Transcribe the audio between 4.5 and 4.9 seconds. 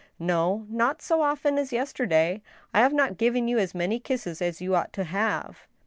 you